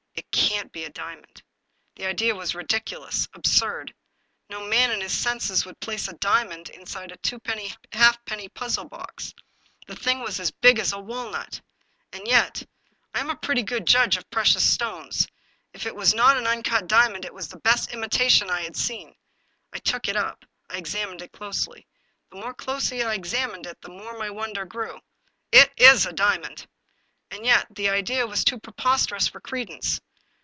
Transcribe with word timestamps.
"It 0.51 0.57
can't 0.61 0.71
be 0.73 0.83
a 0.83 0.89
diamond." 0.89 1.41
The 1.95 2.05
idea 2.05 2.35
was 2.35 2.53
ridiculous, 2.55 3.27
absurd. 3.33 3.93
No 4.49 4.61
man 4.65 4.91
in 4.91 4.99
his 5.01 5.17
senses 5.17 5.65
would 5.65 5.79
place 5.79 6.07
a 6.07 6.13
diamond 6.17 6.69
inside 6.69 7.11
a 7.11 7.17
twopenny 7.17 7.73
halfpenny 7.93 8.49
puzzle 8.49 8.85
box. 8.85 9.33
The 9.87 9.95
thing 9.95 10.19
was 10.19 10.39
as 10.41 10.51
big 10.51 10.77
as 10.79 10.91
a 10.91 10.99
walnut! 10.99 11.61
And 12.11 12.27
yet— 12.27 12.67
I 13.15 13.21
am 13.21 13.29
a 13.29 13.35
pretty 13.35 13.63
good 13.63 13.85
judge 13.87 14.17
of 14.17 14.29
precious 14.29 14.63
stones— 14.63 15.25
if 15.73 15.85
it 15.85 15.95
was 15.95 16.13
not 16.13 16.37
an 16.37 16.45
uncut 16.47 16.85
diamond 16.87 17.23
it 17.23 17.33
was 17.33 17.47
the 17.47 17.59
best 17.59 17.91
imitation 17.93 18.49
I 18.49 18.61
had 18.61 18.75
seen. 18.75 19.15
I 19.73 19.79
took 19.79 20.07
it 20.09 20.17
up. 20.17 20.45
I 20.69 20.77
examined 20.77 21.21
it 21.21 21.31
closely. 21.31 21.87
The 22.31 22.37
more 22.39 22.53
closely 22.53 23.01
I 23.03 23.13
examined 23.13 23.65
it, 23.65 23.79
the 23.81 23.89
more 23.89 24.17
my 24.17 24.29
wonder 24.29 24.65
grew." 24.65 24.99
It 25.53 25.73
w 25.77 25.99
a 26.09 26.13
diamond!" 26.13 26.67
And 27.31 27.45
yet 27.45 27.67
the 27.73 27.89
idea 27.89 28.27
was 28.27 28.43
too 28.43 28.59
preposterous 28.59 29.27
for 29.29 29.39
credence. 29.39 29.99